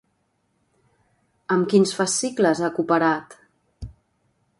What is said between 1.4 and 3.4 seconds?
Amb quins fascicles ha cooperat?